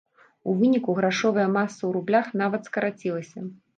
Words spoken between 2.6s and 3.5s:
скарацілася.